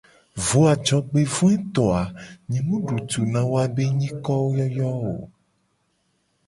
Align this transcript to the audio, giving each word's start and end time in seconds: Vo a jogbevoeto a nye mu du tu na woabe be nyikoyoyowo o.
Vo 0.45 0.61
a 0.71 0.73
jogbevoeto 0.87 1.83
a 2.01 2.03
nye 2.49 2.59
mu 2.67 2.77
du 2.87 2.97
tu 3.09 3.21
na 3.33 3.41
woabe 3.49 3.73
be 3.75 3.83
nyikoyoyowo 3.99 5.11
o. 5.23 5.23